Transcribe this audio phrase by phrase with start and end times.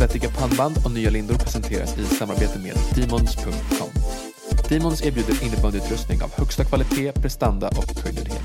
[0.00, 3.88] Svettiga pannband och nya lindor presenteras i samarbete med Demons.com.
[4.68, 8.42] Demons erbjuder innebandyutrustning av högsta kvalitet, prestanda och höjdlighet.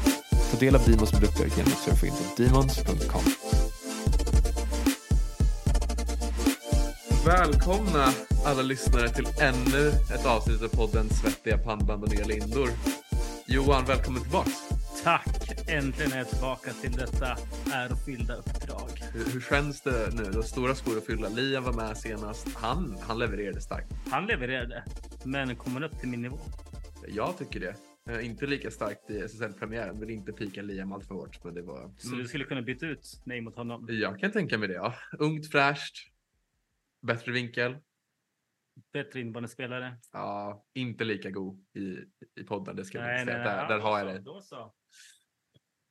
[0.52, 3.21] Ta del av Demons produkter genom att surfa in på Demons.com.
[7.26, 8.13] Välkomna
[8.45, 12.70] alla lyssnare till ännu ett avsnitt av podden Svettiga pannband och nya lindor.
[13.48, 14.53] Johan, välkommen tillbaks.
[15.03, 15.27] Tack!
[15.67, 17.38] Äntligen är jag tillbaka till detta
[17.73, 18.65] ärofyllda uppdrag.
[19.16, 20.24] Hur, hur känns det nu?
[20.24, 21.30] Har stora skor att fylla.
[21.30, 22.55] Liam var med senast.
[22.55, 23.91] Han, han levererade starkt.
[24.12, 24.84] Han levererade,
[25.26, 26.40] men kommer upp till min nivå.
[27.08, 27.76] Jag tycker det.
[28.10, 30.00] Eh, Inte lika starkt i SSL-premiären.
[30.00, 31.44] Vill inte pika Liam allt för hårt.
[31.44, 31.94] Men det var...
[31.98, 32.20] Så Mm.
[32.20, 33.86] du skulle kunna byta ut mig mot honom.
[33.90, 34.94] Jag kan tänka mig det, ja.
[35.20, 35.96] Ungt, fräscht.
[37.08, 37.77] Bättre vinkel.
[38.94, 39.98] Bättre innebandyspelare.
[40.12, 41.80] Ja, inte lika god i,
[42.41, 42.76] i podden.
[42.76, 43.55] Det ska jag Nej, inte nej, säga.
[43.55, 43.68] nej.
[43.68, 44.72] Där, Ja, där har jag det.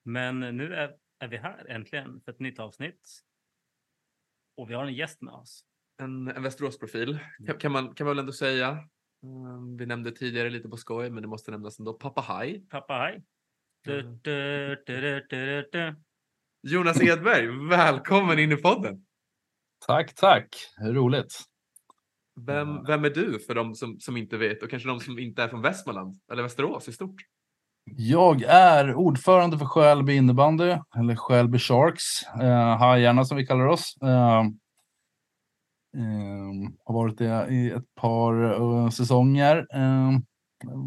[0.05, 3.21] Men nu är, är vi här äntligen för ett nytt avsnitt.
[4.57, 5.65] Och vi har en gäst med oss.
[6.03, 8.89] En, en Västeråsprofil kan, kan, man, kan man väl ändå säga.
[9.23, 11.95] Mm, vi nämnde tidigare lite på skoj, men det måste nämnas ändå.
[11.95, 12.67] Pappa Haj.
[12.69, 13.13] Pappa,
[13.87, 14.19] Mm.
[14.23, 15.95] du, du, du.
[16.63, 19.07] Jonas Edberg, välkommen in i podden.
[19.87, 20.49] Tack, tack.
[20.81, 21.41] Roligt.
[22.41, 25.43] Vem, vem är du för de som, som inte vet och kanske de som inte
[25.43, 27.23] är från Västmanland eller Västerås i stort?
[27.85, 33.97] Jag är ordförande för Skälby innebandy, eller Skälby Sharks, eh, Hajarna som vi kallar oss.
[34.03, 34.41] Eh,
[35.97, 39.67] eh, har varit det i ett par uh, säsonger.
[39.75, 40.19] Eh,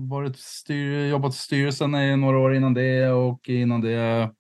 [0.10, 4.32] varit styr, jobbat i styrelsen i några år innan det och innan det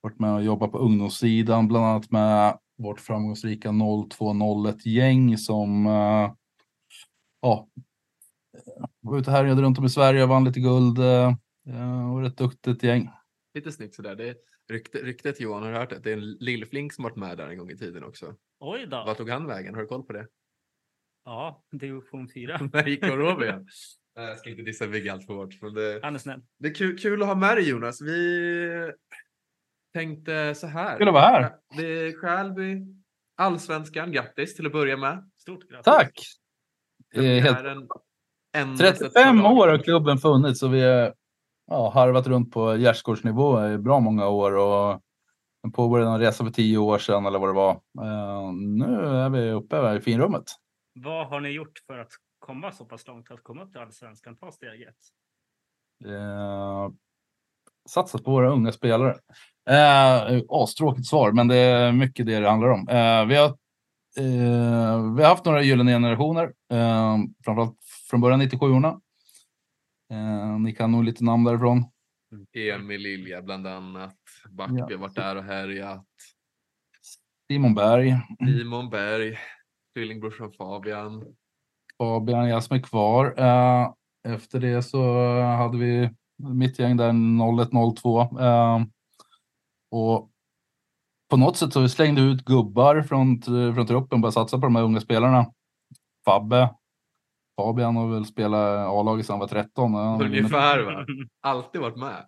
[0.00, 6.32] varit med och jobbat på ungdomssidan, bland annat med vårt framgångsrika 0201-gäng som eh,
[7.40, 7.68] ja,
[9.00, 10.98] var ute och härjade runt om i Sverige och vann lite guld.
[10.98, 11.34] Eh,
[11.66, 13.10] eh, och ett duktigt gäng.
[13.54, 14.14] Lite snyggt sådär.
[14.14, 14.36] Det är
[14.68, 17.58] rykte, ryktet Johan har hört att det är en lillflink som varit med där en
[17.58, 18.34] gång i tiden också.
[18.60, 18.96] Oj då.
[18.96, 19.74] Vart tog han vägen?
[19.74, 20.26] Har du koll på det?
[21.24, 22.60] Ja, division 4.
[22.72, 23.64] När gick Orovia?
[24.14, 25.62] Jag ska inte dissa Vigge allt för hårt.
[25.62, 26.42] Men det, Han är snäll.
[26.58, 28.02] det är kul, kul att ha med dig Jonas.
[28.02, 28.92] Vi
[29.92, 30.98] tänkte så här.
[30.98, 31.52] Kul att vara här.
[31.76, 32.86] Det är Skälby,
[33.36, 34.12] Allsvenskan.
[34.12, 35.30] Grattis till att börja med.
[35.36, 35.84] Stort grattis.
[35.84, 36.20] Tack!
[37.14, 37.88] Eh, helt, Premiären
[38.56, 41.14] endast ett 35 par år har klubben funnits och vi har
[41.70, 44.56] ja, harvat runt på gärdsgårdsnivå i bra många år.
[44.56, 45.00] Och
[45.74, 47.70] påbörjade en resa för tio år sedan eller vad det var.
[48.00, 50.44] Eh, nu är vi uppe i finrummet.
[50.94, 53.30] Vad har ni gjort för att komma så pass långt?
[53.30, 54.36] Att komma upp till allsvenskan?
[54.36, 54.96] Ta steget.
[56.04, 56.88] Eh,
[57.88, 59.16] satsat på våra unga spelare.
[59.70, 62.88] Eh, astråkigt svar, men det är mycket det det handlar om.
[62.88, 63.46] Eh, vi, har,
[64.16, 67.76] eh, vi har haft några gyllene generationer, eh, framförallt
[68.10, 69.00] från början 97orna.
[70.10, 71.84] Eh, ni kan nog lite namn därifrån.
[72.56, 74.16] Emil Lilja bland annat.
[74.50, 74.98] Backby Ja.
[74.98, 76.06] varit där och härjat.
[77.50, 78.16] Simon Berg,
[78.46, 79.38] Simon Berg.
[79.94, 81.24] Tvillingbrorsan Fabian.
[81.98, 83.34] Fabian Jasm är kvar.
[83.38, 83.92] Eh,
[84.28, 85.02] efter det så
[85.42, 88.20] hade vi mitt gäng där 0102.
[88.20, 88.80] Eh,
[89.90, 90.30] och
[91.30, 94.76] på något sätt så vi slängde ut gubbar från, från truppen, bara satsa på de
[94.76, 95.46] här unga spelarna.
[96.24, 96.74] Fabbe,
[97.60, 99.94] Fabian har väl spelat A-laget sedan han var 13.
[99.94, 101.06] Han Ungefär va?
[101.42, 102.26] Alltid varit med.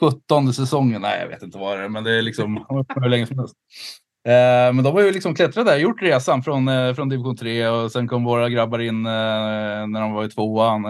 [0.00, 1.02] 17 säsongen.
[1.02, 3.54] Nej, jag vet inte vad det är, men det är liksom hur länge som helst.
[4.26, 7.68] Eh, men de har ju liksom klättrat där, gjort resan från, eh, från division 3
[7.68, 9.12] och sen kom våra grabbar in eh,
[9.86, 10.82] när de var i tvåan.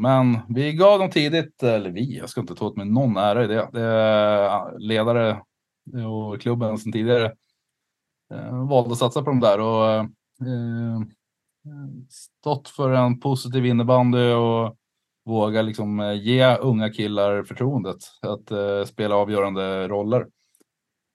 [0.00, 3.44] Men vi gav dem tidigt, eller vi, jag ska inte ta åt mig någon ära
[3.44, 3.68] i det.
[3.72, 5.40] det ledare
[6.06, 7.32] och klubben sedan tidigare
[8.68, 10.08] valde att satsa på dem där och
[12.08, 14.76] stått för en positiv innebandy och
[15.24, 20.26] våga liksom eh, ge unga killar förtroendet att eh, spela avgörande roller.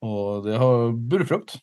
[0.00, 1.58] Och det har burit frukt.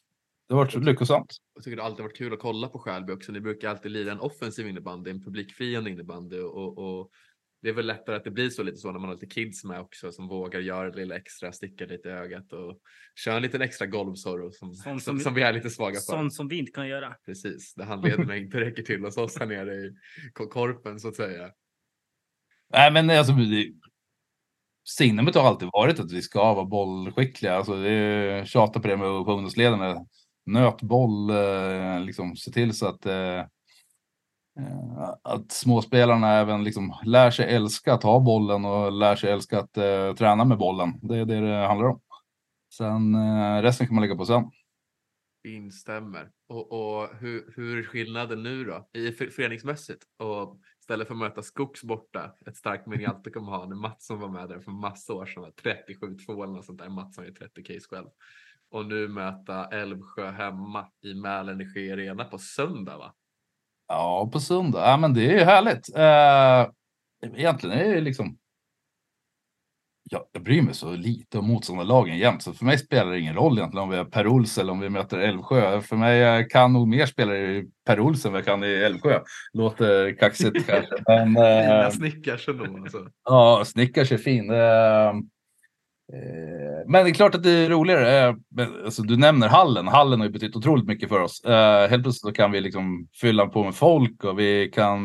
[0.47, 1.35] Det har varit lyckosamt.
[1.55, 3.31] Jag tycker det har alltid varit kul att kolla på Skälby också.
[3.31, 7.09] Ni brukar alltid lira en offensiv innebandy, en publikfriande innebandy och, och
[7.61, 9.63] det är väl lättare att det blir så lite så när man har lite kids
[9.63, 12.79] med också som vågar göra det lilla extra, sticka lite i ögat och
[13.15, 15.99] köra en liten extra golvsorro som, som, som, som- vi är lite svaga för.
[15.99, 17.13] Sånt som vi inte kan göra.
[17.25, 19.93] Precis, där handlederna inte räcker till hos oss här nere i
[20.33, 21.51] ko- korpen så att säga.
[22.73, 23.73] Nej, men alltså, det-
[24.97, 27.53] signumet har alltid varit att vi ska vara bollskickliga.
[27.55, 30.05] Alltså, det är, tjata på det med på ungdomsledarna.
[30.45, 33.45] Nöt boll, eh, liksom se till så att, eh,
[34.57, 39.59] Eh, att småspelarna även liksom lär sig älska att ha bollen och lär sig älska
[39.59, 40.99] att eh, träna med bollen.
[41.01, 42.01] Det är det det handlar om.
[42.73, 44.51] Sen eh, resten kan man lägga på sen.
[45.47, 46.29] Instämmer.
[46.49, 50.03] Och, och hur, hur är skillnaden nu då i föreningsmässigt?
[50.19, 53.75] Och istället för att möta Skogs borta, ett starkt minne jag alltid kommer ha när
[53.75, 55.51] Mattsson var med där för massa år sedan,
[56.27, 56.89] 37-2 eller något sånt där.
[56.89, 58.07] Mattsson är 30 case själv.
[58.71, 63.13] och nu möta Älvsjö hemma i Mälenergi Arena på söndag va?
[63.87, 64.89] Ja, på söndag.
[64.89, 65.89] Ja, men det är ju härligt.
[65.97, 68.37] Uh, egentligen är det liksom
[70.09, 73.35] jag, jag bryr mig så lite om motståndarlagen jämt, så för mig spelar det ingen
[73.35, 75.81] roll egentligen om vi har Per Ols eller om vi möter Älvsjö.
[75.81, 78.73] För mig jag kan nog mer spelare i Per Ols än vad jag kan i
[78.73, 79.19] Älvsjö.
[79.53, 80.95] Låter kaxigt kanske.
[81.07, 82.63] Men, Fina äh, Snickars ändå.
[82.63, 83.07] Alltså.
[83.23, 84.51] Ja, Snickars är fin.
[84.51, 85.13] Äh,
[86.13, 88.27] Eh, men det är klart att det är roligare.
[88.27, 88.35] Eh,
[88.85, 89.87] alltså, du nämner hallen.
[89.87, 91.43] Hallen har ju betytt otroligt mycket för oss.
[91.43, 95.01] Eh, helt plötsligt kan vi liksom fylla på med folk och vi kan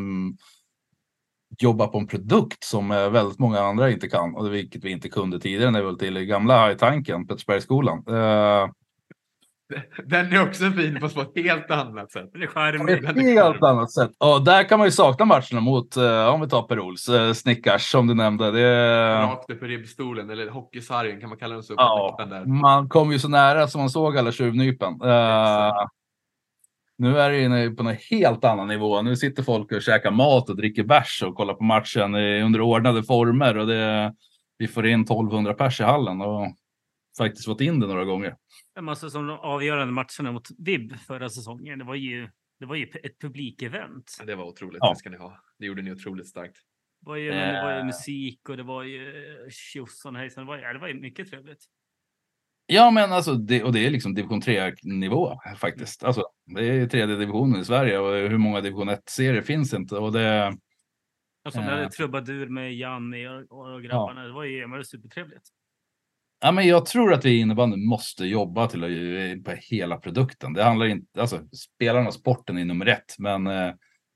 [1.59, 5.41] jobba på en produkt som väldigt många andra inte kan, och vilket vi inte kunde
[5.41, 8.05] tidigare när vi var till gamla tanken, Pettersbergsskolan.
[8.09, 8.71] Uh,
[10.05, 12.31] den är också fin på ett helt annat sätt.
[12.33, 14.11] Det är ett helt annat sätt.
[14.19, 17.91] Och där kan man ju sakna matcherna mot, uh, om vi tar Per-Ols, uh, Snickars
[17.91, 18.51] som du nämnde.
[18.51, 19.15] Det...
[19.23, 21.75] Rakt upp i ribbstolen, eller hockeysargen kan man kalla den så.
[21.77, 25.03] Ja, man kom ju så nära som man såg alla tjuvnypen.
[25.03, 25.73] Uh,
[26.99, 29.03] nu är det inne på en helt annan nivå.
[29.03, 33.03] Nu sitter folk och käkar mat och dricker bärs och kollar på matchen under ordnade
[33.03, 33.57] former.
[33.57, 34.15] Och det,
[34.59, 36.57] vi får in 1200 pers i hallen och
[37.19, 38.35] faktiskt fått in det några gånger.
[38.75, 42.29] Alltså, som de avgörande matcherna mot VIB förra säsongen, det var ju,
[42.61, 44.19] det var ju ett publikevent.
[44.27, 44.91] Det var otroligt, ja.
[44.91, 45.39] det ska ni ha.
[45.59, 46.57] Det gjorde ni otroligt starkt.
[47.01, 50.45] Det var ju, det var ju musik och det var ju tjosan hejsan.
[50.45, 51.65] Det var, ja, det var ju mycket trevligt.
[52.67, 56.05] Ja, men alltså, det, och det är liksom division 3-nivå faktiskt.
[56.05, 59.97] Alltså, det är tredje divisionen i Sverige och hur många division 1-serier finns inte?
[59.97, 60.57] Och det,
[61.45, 64.21] alltså, vi hade eh, trubadur med Janni och, och grabbarna.
[64.21, 64.27] Ja.
[64.27, 65.49] Det var ju var supertrevligt.
[66.45, 70.53] Ja, men jag tror att vi innebandy måste jobba till att, på hela produkten.
[70.53, 71.41] Det handlar inte, alltså
[71.77, 73.73] spelarna och sporten är nummer ett, men eh,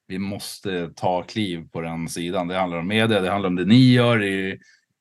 [0.09, 2.49] vi måste ta kliv på den sidan.
[2.49, 4.59] Det handlar om media, det handlar om det ni gör i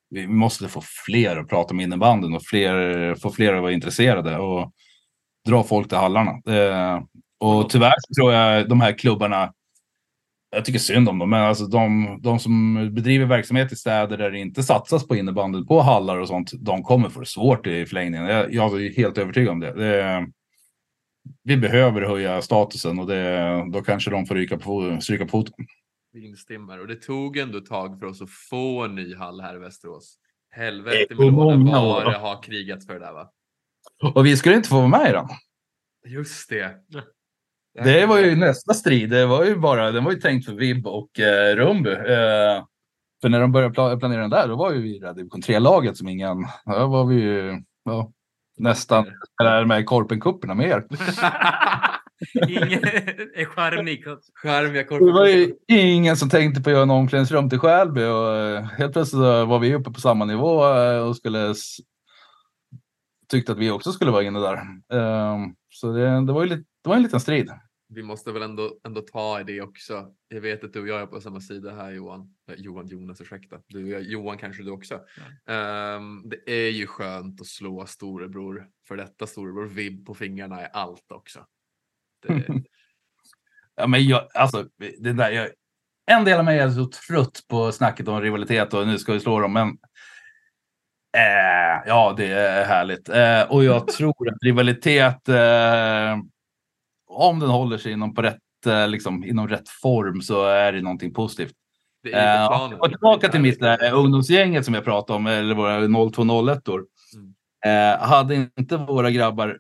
[0.09, 4.37] vi måste få fler att prata om innebandyn och fler, få fler att vara intresserade
[4.37, 4.71] och
[5.47, 6.31] dra folk till hallarna.
[6.31, 7.01] Eh,
[7.39, 9.53] och tyvärr tror jag de här klubbarna,
[10.55, 14.31] jag tycker synd om dem, men alltså de, de som bedriver verksamhet i städer där
[14.31, 17.85] det inte satsas på innebandy, på hallar och sånt, de kommer få det svårt i
[17.85, 18.27] förlängningen.
[18.27, 19.73] Jag, jag är helt övertygad om det.
[19.73, 20.27] det
[21.43, 25.65] vi behöver höja statusen och det, då kanske de får ryka på, stryka på foten.
[26.13, 26.79] Vi instämmer.
[26.79, 29.59] Och det tog ändå ett tag för oss att få en ny hall här i
[29.59, 30.17] Västerås.
[30.49, 33.31] Helvete med vad det har krigats för det där va?
[34.13, 35.27] Och vi skulle inte få vara med i den.
[36.07, 36.75] Just det.
[37.83, 39.09] Det var ju nästa strid.
[39.09, 41.91] Det var ju bara, den var ju tänkt för Vib och eh, Rumby.
[41.91, 42.63] Eh,
[43.21, 46.07] för när de började planera den där, då var ju vi det division 3-laget som
[46.07, 48.11] ingen, då var vi ju ja,
[48.57, 49.05] nästan
[49.67, 50.85] med Korpencuperna med er.
[52.47, 52.81] Ingen
[53.45, 54.03] charmig.
[54.43, 58.37] Charmiga Det var ju ingen som tänkte på att göra en omklädningsrum till Skälby och
[58.37, 61.55] eh, helt plötsligt var vi uppe på samma nivå eh, och skulle
[63.29, 64.57] tyckte att vi också skulle vara inne där.
[64.93, 67.51] Ehm, så det, det var ju lite, det var en liten strid.
[67.87, 70.13] Vi måste väl ändå, ändå ta i det också.
[70.27, 72.35] Jag vet att du och jag är på samma sida här Johan.
[72.57, 73.61] Johan Jonas, ursäkta.
[73.67, 75.01] Du och jag, Johan kanske du också.
[75.45, 75.95] Ja.
[75.95, 78.67] Um, det är ju skönt att slå storebror.
[78.87, 81.45] För detta storebror vibb på fingrarna är allt också.
[83.75, 85.49] ja, men jag, alltså, det där, jag,
[86.05, 89.19] en del av mig är så trött på snacket om rivalitet och nu ska vi
[89.19, 89.67] slå dem, men
[91.17, 93.09] eh, ja, det är härligt.
[93.09, 96.17] Eh, och jag tror att rivalitet, eh,
[97.15, 100.81] om den håller sig inom, på rätt, eh, liksom, inom rätt form så är det
[100.81, 101.53] någonting positivt.
[102.03, 106.69] Det eh, och tillbaka till mitt äh, ungdomsgänget som jag pratade om, eller våra 0201
[106.69, 106.85] år.
[107.15, 107.33] Mm.
[107.65, 109.59] Eh, hade inte våra grabbar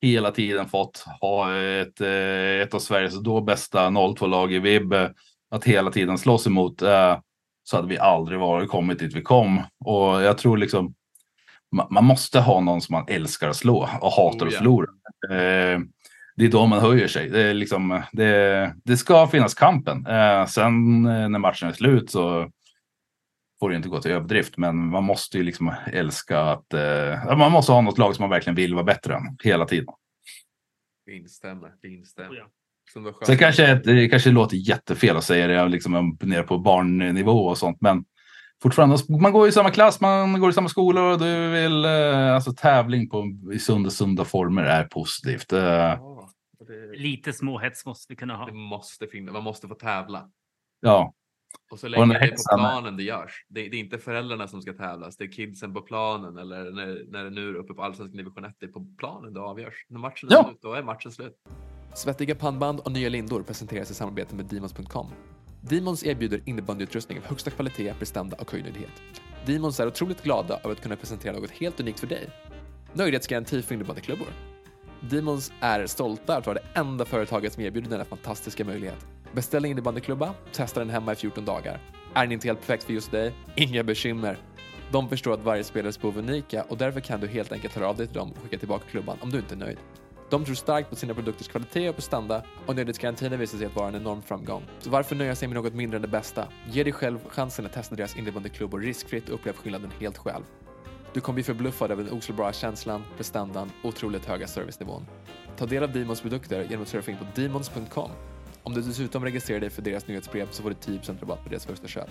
[0.00, 4.94] hela tiden fått ha ett, eh, ett av Sveriges då bästa 02-lag i VIB
[5.50, 7.18] att hela tiden slåss emot eh,
[7.64, 9.62] så hade vi aldrig varit kommit dit vi kom.
[9.84, 10.94] Och jag tror liksom
[11.90, 14.86] man måste ha någon som man älskar att slå och hatar oh, att förlora.
[16.32, 17.28] Eh, det är då man höjer sig.
[17.28, 20.04] Det, är liksom, det, det ska finnas kampen.
[20.48, 22.50] Sen när matchen är slut så
[23.62, 27.52] får det inte gå till överdrift, men man måste ju liksom älska att eh, man
[27.52, 29.94] måste ha något lag som man verkligen vill vara bättre än hela tiden.
[31.06, 32.34] Det instämmer, det instämmer.
[32.34, 32.46] Ja.
[33.26, 37.76] Sen kanske det kanske låter jättefel att säga det liksom nere på barnnivå och sånt,
[37.80, 38.04] men
[38.62, 42.34] fortfarande, man går i samma klass, man går i samma skola och du vill, eh,
[42.34, 45.52] alltså tävling på, i sunda, sunda former är positivt.
[45.52, 46.21] Eh, ja,
[46.64, 46.96] det...
[46.96, 48.46] Lite småhets måste vi kunna ha.
[48.46, 50.30] Det måste finnas, man måste få tävla.
[50.80, 51.14] Ja,
[51.70, 53.46] och så länge det är på planen det görs.
[53.48, 57.04] Det, det, är inte föräldrarna som ska tävlas, det är kidsen på planen eller när,
[57.08, 59.86] när det nu är uppe på allsvensk division 1, det är på planen det avgörs.
[59.88, 60.44] När matchen är ja.
[60.44, 61.36] slut, då är matchen slut.
[61.94, 65.06] Svettiga pannband och nya lindor presenteras i samarbete med Demons.com.
[65.60, 69.02] Demons erbjuder innebandyutrustning av högsta kvalitet, prestanda och höjdnöjdhet.
[69.46, 72.30] Demons är otroligt glada över att kunna presentera något helt unikt för dig.
[72.92, 74.51] Nöjdhetsgaranti för innebandyklubbor.
[75.10, 79.06] Demons är stolta att vara det enda företaget som erbjuder denna fantastiska möjlighet.
[79.32, 81.80] Beställ en innebandyklubba, testa den hemma i 14 dagar.
[82.14, 83.34] Är den inte helt perfekt för just dig?
[83.56, 84.38] Inga bekymmer.
[84.90, 87.88] De förstår att varje spelares behov är unika och därför kan du helt enkelt höra
[87.88, 89.78] av dig till dem och skicka tillbaka klubban om du inte är nöjd.
[90.30, 93.76] De tror starkt på sina produkters kvalitet och prestanda och nöjdhetsgarantin har visat sig att
[93.76, 94.62] vara en enorm framgång.
[94.78, 96.48] Så varför nöja sig med något mindre än det bästa?
[96.70, 100.42] Ge dig själv chansen att testa deras innebandyklubbor riskfritt och upplev skillnaden helt själv.
[101.14, 105.06] Du kommer bli förbluffad över den oslagbara känslan, prestandan och otroligt höga servicenivån.
[105.56, 108.10] Ta del av Demons produkter genom att surfa in på demons.com.
[108.62, 111.66] Om du dessutom registrerar dig för deras nyhetsbrev så får du 10% rabatt på deras
[111.66, 112.08] första köp.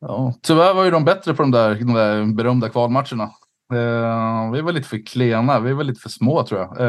[0.00, 3.24] Ja, tyvärr var ju de bättre på de där, de där berömda kvalmatcherna.
[3.72, 6.80] Eh, vi var lite för klena, vi var lite för små tror jag.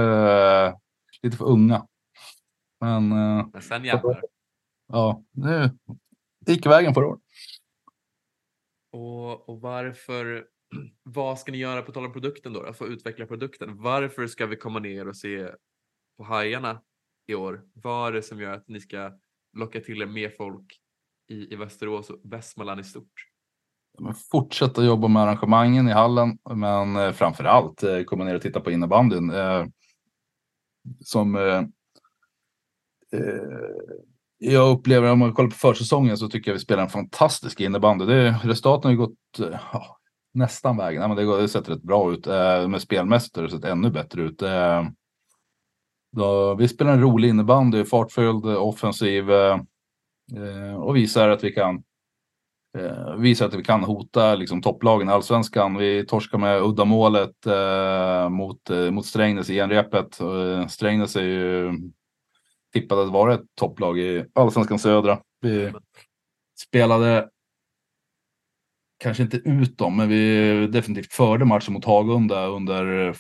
[0.68, 0.74] Eh,
[1.22, 1.86] lite för unga.
[2.80, 4.22] Men eh, Men sen jävlar.
[4.88, 5.24] ja,
[6.46, 7.22] det gick vägen förra året.
[8.94, 10.46] Och, och varför,
[11.04, 12.74] vad ska ni göra på tal om produkten då?
[12.74, 13.82] För att utveckla produkten.
[13.82, 15.50] Varför ska vi komma ner och se
[16.18, 16.82] på hajarna
[17.28, 17.62] i år?
[17.74, 19.12] Vad är det som gör att ni ska
[19.58, 20.80] locka till er mer folk
[21.30, 23.28] i, i Västerås och Västmanland i stort?
[24.00, 28.42] Men fortsätta jobba med arrangemangen i hallen, men eh, framför allt eh, komma ner och
[28.42, 29.30] titta på innebandyn.
[29.30, 29.66] Eh,
[31.00, 31.64] som eh,
[33.20, 33.82] eh,
[34.38, 38.06] jag upplever, om man kollar på försäsongen så tycker jag vi spelar en fantastisk innebandy.
[38.06, 39.98] Det, resultaten har ju gått eh, ja,
[40.34, 41.00] nästan vägen.
[41.00, 42.28] Nej, men det, går, det sett rätt bra ut.
[42.28, 44.42] Eh, med spelmässigt har det sett ännu bättre ut.
[44.42, 44.84] Eh,
[46.12, 49.60] då, vi spelar en rolig innebandy, fartfylld, offensiv eh,
[50.36, 51.84] eh, och visar att vi kan
[52.78, 55.78] eh, visar att vi kan hota liksom, topplagen i allsvenskan.
[55.78, 60.20] Vi torskar med uddamålet eh, mot, eh, mot Strängnäs i genrepet.
[60.20, 61.72] Eh, Strängnäs är ju
[62.74, 65.20] tippade att vara ett topplag i allsvenskan södra.
[65.42, 65.74] Vi
[66.60, 67.30] spelade
[69.02, 73.16] kanske inte ut dem, men vi definitivt förde matchen mot Hagunda under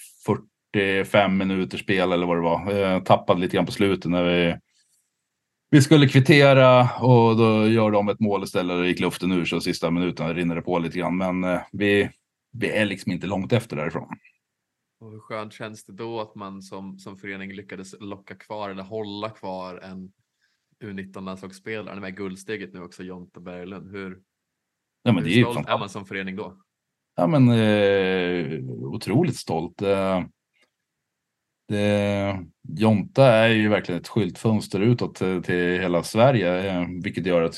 [0.73, 2.73] 45 minuter spel eller vad det var.
[2.73, 4.57] Eh, tappade lite grann på slutet när vi
[5.73, 8.77] vi skulle kvittera och då gör de ett mål istället.
[8.77, 11.17] och gick luften ur så sista minuten rinner det på lite grann.
[11.17, 12.09] Men eh, vi,
[12.51, 14.09] vi är liksom inte långt efter därifrån.
[14.99, 18.83] Och hur skönt känns det då att man som, som förening lyckades locka kvar eller
[18.83, 20.11] hålla kvar en
[20.83, 23.91] U19-landslagsspelare med guldsteget nu också, Jonte Berglund.
[23.91, 24.19] Hur,
[25.03, 26.57] Ja, men det är ju stolt är man som förening då?
[27.15, 29.81] Ja, men eh, otroligt stolt.
[29.81, 30.21] Eh,
[31.67, 37.41] det, Jonta är ju verkligen ett skyltfönster utåt till, till hela Sverige, eh, vilket gör
[37.41, 37.55] att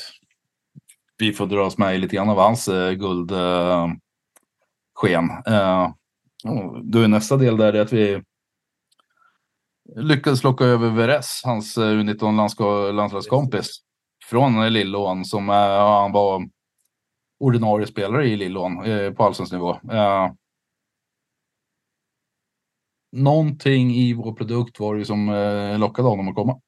[1.18, 3.98] vi får dra oss med i lite grann av hans eh, guldsken.
[5.46, 5.90] Eh, eh,
[6.44, 8.22] och då är nästa del där är att vi
[9.96, 13.80] lyckades locka över Veres, hans eh, U19 landslagskompis,
[14.30, 15.54] från eh, Lillån som eh,
[16.00, 16.48] han var
[17.38, 19.80] ordinarie spelare i Lillån eh, på allsvensk nivå.
[19.92, 20.32] Eh,
[23.12, 26.60] någonting i vår produkt var det ju som eh, lockade honom att komma.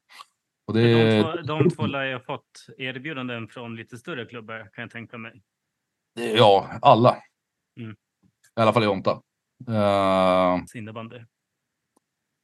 [0.66, 4.70] Och det, De två, de två lär ju ha fått erbjudanden från lite större klubbar
[4.73, 5.42] kan jag tänka mig.
[6.14, 7.16] ja, alla.
[7.80, 7.96] Mm.
[8.56, 9.23] I alla fall i Jonta.
[9.68, 11.20] Eh, Innebandy.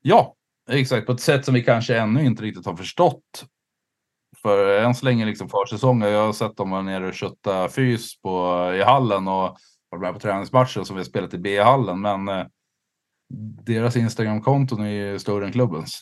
[0.02, 0.34] ja,
[0.70, 1.06] exakt.
[1.06, 3.46] På ett sätt som vi kanske ännu inte riktigt har förstått.
[4.36, 6.08] För än så länge liksom försäsongen.
[6.08, 8.30] Jag har sett dem vara nere och kötta fys på,
[8.74, 9.56] i hallen och
[9.88, 12.00] varit med på träningsmatcher som vi har spelat i B-hallen.
[12.00, 12.46] Men eh,
[13.66, 16.00] deras Instagram-konton är ju större än klubbens.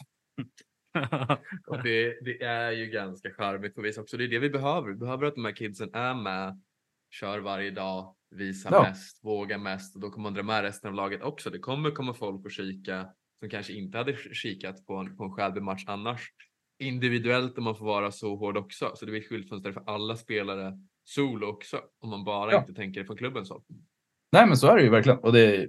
[1.66, 4.16] Och det, det är ju ganska charmigt på vis också.
[4.16, 4.88] Det är det vi behöver.
[4.88, 6.60] Vi behöver att de här kidsen är med,
[7.10, 8.82] kör varje dag, visar Ja.
[8.82, 11.50] mest, vågar mest och då kommer man dra med resten av laget också.
[11.50, 13.06] Det kommer komma folk och kika
[13.40, 16.32] som kanske inte hade kikat på en, på en Skälby-match annars.
[16.80, 18.92] Individuellt om man får vara så hård också.
[18.94, 21.80] Så det blir skyltfönster för alla spelare solo också.
[22.00, 22.60] Om man bara Ja.
[22.60, 23.62] inte tänker det från klubbens håll.
[24.32, 25.18] Nej, men så är det ju verkligen.
[25.18, 25.68] Och det är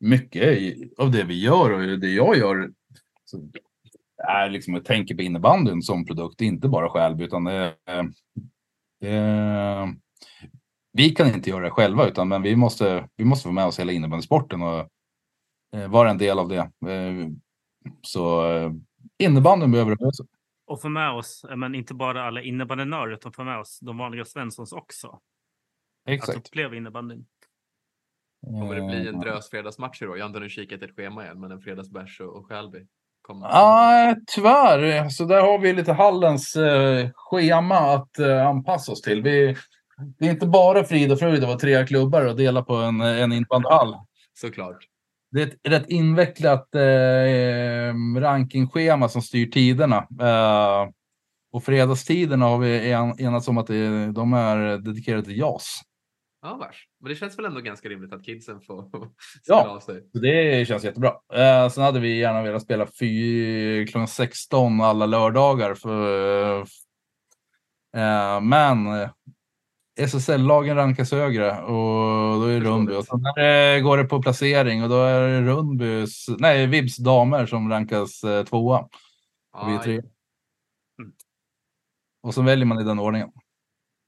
[0.00, 0.58] mycket
[0.98, 2.70] av det vi gör och det jag gör.
[3.24, 3.50] Så
[4.28, 8.10] är liksom jag tänker på innebandyn som produkt, inte bara Skälby, utan det, är-
[9.00, 9.94] det,
[10.92, 13.78] vi kan inte göra det själva, utan men vi måste, vi måste få med oss
[13.78, 14.88] hela innebandysporten och
[15.76, 16.58] eh, vara en del av det.
[16.92, 17.28] Eh,
[18.02, 18.72] så eh,
[19.18, 20.26] innebandyn behöver det sig.
[20.68, 24.24] Och få med oss, men inte bara alla innebandynörer, utan få med oss de vanliga
[24.24, 25.08] Svenssons också.
[25.08, 25.20] Att
[26.06, 26.38] Exakt.
[26.38, 27.26] uppleva innebandyn.
[28.46, 30.16] Kommer det bli en Eh, drös fredagsmatcher då?
[30.16, 32.86] Jag har inte nu kikat ett schema än, men en fredagsbärs och, Skälby.
[33.22, 33.48] Kommer.
[33.48, 35.08] Ja, tyvärr.
[35.08, 39.22] Så där har vi lite Hallens eh, schema att eh, anpassa oss till.
[39.22, 39.56] Vi,
[40.18, 43.00] det är inte bara frid och fröjd att vara tre klubbar och dela på en,
[43.00, 43.96] en innebandyhall.
[44.34, 44.86] Såklart.
[45.30, 49.96] Det är ett rätt invecklat eh, rankingschema som styr tiderna.
[50.20, 50.88] Eh,
[51.52, 55.80] och fredagstiderna har vi en, enats om att det, de är dedikerade till JAS.
[56.42, 56.86] Ja, vars.
[57.00, 59.08] Men det känns väl ändå ganska rimligt att kidsen får spela
[59.46, 59.68] Ja.
[59.68, 60.02] av sig.
[60.12, 61.12] Så det känns jättebra.
[61.34, 65.74] Eh, sen hade vi gärna velat spela fy, klockan 16 alla lördagar.
[65.74, 66.60] För,
[67.96, 68.86] eh, men
[69.98, 72.66] SSL-lagen rankas högre och då är det.
[72.66, 72.94] Rundby.
[72.94, 77.46] Och sen eh, går det på placering och då är det Rundbys, nej Vibs damer
[77.46, 78.78] som rankas eh, tvåa.
[79.52, 79.94] Och vi är tre.
[79.94, 81.12] Mm.
[82.22, 83.32] Och så väljer man i den ordningen.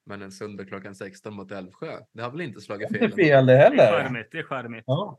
[0.06, 3.04] Men en söndag klockan 16 mot Älvsjö, det har väl inte slagit Det är fel?
[3.10, 4.02] inte fel det är heller.
[4.02, 4.28] charmigt.
[4.32, 4.84] Det är charmigt.
[4.86, 5.18] Ja.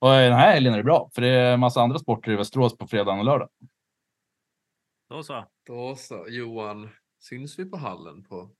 [0.00, 2.36] Och den här helgen är det bra, för det är en massa andra sporter i
[2.36, 3.48] Västerås på fredag och lördag.
[5.10, 5.44] Då så.
[5.66, 6.26] Då så.
[6.28, 6.88] Johan,
[7.20, 8.50] syns vi på hallen på,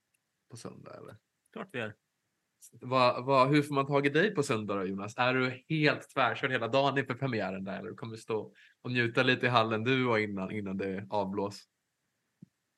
[0.51, 1.17] på söndag eller?
[1.53, 1.95] Klart vi är.
[2.73, 5.15] Vad, vad, hur får man tag i dig på söndag då Jonas?
[5.17, 8.53] Är du helt tvärkörd hela dagen inför premiären där eller kommer du stå
[8.83, 11.63] och njuta lite i hallen du och innan, innan det avblås?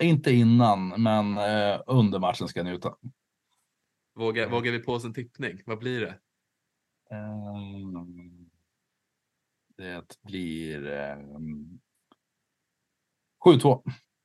[0.02, 2.96] Inte innan, men eh, under matchen ska jag njuta.
[4.14, 5.62] Vågar, vågar vi på oss en tippning?
[5.66, 6.18] Vad blir det?
[7.10, 8.50] Ehm,
[9.76, 11.80] det blir ehm,
[13.44, 13.82] 7-2.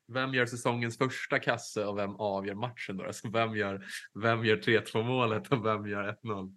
[0.08, 3.06] Vem gör säsongens första kasse och vem avgör matchen då?
[3.06, 6.56] Alltså vem gör, vem gör 3-2 målet och vem gör 1-0?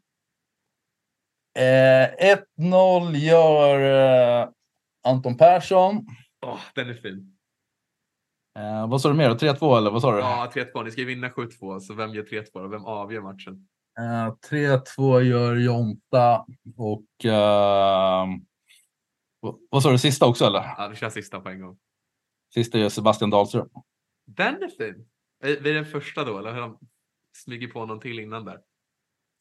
[1.59, 3.81] Eh, 1-0 gör
[4.43, 4.49] eh,
[5.09, 6.07] Anton Persson.
[6.47, 7.39] Åh, den är fin.
[8.59, 9.31] Eh, vad sa du mer?
[9.31, 10.19] 3-2 eller vad sa du?
[10.19, 10.85] Ja, 3-2.
[10.85, 13.69] Ni ska ju vinna 7-2, så vem gör 3-2 och vem avgör matchen?
[13.99, 17.05] Eh, 3-2 gör Jonta och
[19.41, 19.99] vad- vad sa du?
[19.99, 20.75] Sista också eller?
[20.79, 21.79] Ja, vi kör sista på en gång.
[22.55, 23.69] Sista gör Sebastian Dahlström.
[24.27, 25.09] Den är fin.
[25.41, 26.79] Är är det den första då, eller har de
[27.33, 28.61] smugit på någon till innan där?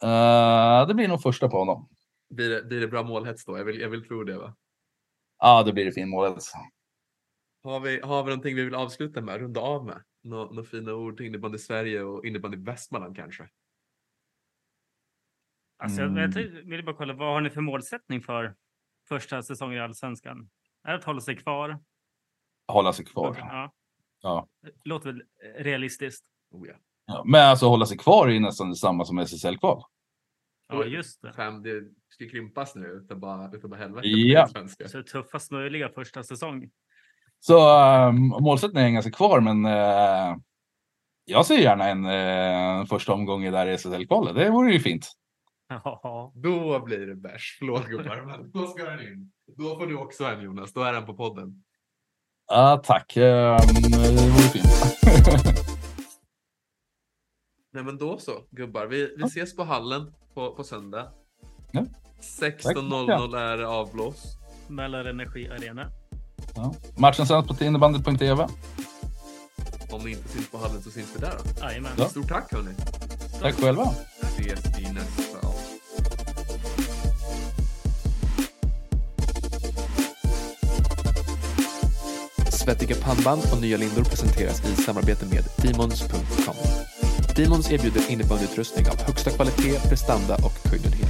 [0.03, 1.89] Eh, det blir nog första på honom.
[2.29, 3.57] Blir det, blir det bra målhets då?
[3.57, 4.55] Jag vill, jag vill tro det va?
[5.39, 6.43] Ja, det blir det fin målet.
[7.63, 10.03] Har vi, har vi någonting vi vill avsluta med, runda av med?
[10.23, 13.49] Nå, några fina ord till innebandy Sverige och innebandy Västmanland kanske?
[15.77, 16.31] Alltså, jag, Mm.
[16.31, 18.55] jag vill bara kolla, vad har ni för målsättning för
[19.07, 20.49] första säsongen i Allsvenskan?
[20.83, 21.79] Är det att hålla sig kvar?
[22.67, 23.37] Hålla sig kvar.
[23.39, 23.73] Ja.
[24.21, 24.47] Ja.
[24.83, 25.23] Låter väl
[25.57, 26.25] realistiskt.
[26.51, 26.73] Oh, ja.
[27.05, 29.83] Ja, men alltså hålla sig kvar är ju nästan detsamma som SSL-kval.
[30.69, 31.33] Ja, just det.
[31.33, 34.07] Fem, det ska krympas nu utav bara, utav bara helvete.
[34.07, 34.47] Ja.
[34.87, 36.69] Så tuffast möjliga första säsong.
[37.39, 40.37] Så um, målsättningen är att hänga sig kvar, men eh,
[41.25, 44.35] jag ser gärna en eh, första omgång i där SSL-kvalet.
[44.35, 45.11] Det vore ju fint.
[45.69, 47.55] Ja, Då blir det bärs.
[47.59, 49.31] Förlåt gubbar, men då ska den in.
[49.57, 51.63] Då får du också en Jonas, då är den på podden.
[52.47, 53.17] Ja, tack.
[53.17, 54.65] Eh, det vore fint.
[57.73, 61.07] Nej men då så gubbar, vi, vi ses på hallen på, på söndag.
[61.71, 61.85] Ja.
[62.39, 64.37] 16.00 är det avblås.
[64.67, 65.91] Mälar Energi Arena.
[66.55, 66.73] ja.
[66.97, 68.47] Matchen sänds på innebandy.tv.
[69.91, 71.35] Om ni inte syns på hallen så syns vi där.
[71.61, 71.91] Jajamän.
[71.97, 72.05] Ja.
[72.09, 72.71] Stort tack hörni.
[73.41, 73.91] Tack själva.
[74.21, 75.26] Ses i nästa
[82.67, 86.55] Svettiga pannband och nya lindor presenteras i samarbete med Demons.com.
[87.35, 91.09] Demons erbjuder innebandyutrustning av högsta kvalitet, prestanda och höjdunhet.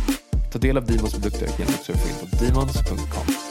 [0.52, 3.47] Ta del av Demons produkter genom att surfa in på Demons.com.